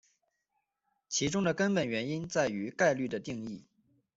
[1.09, 3.63] 其中的根本原因在于概率的定义。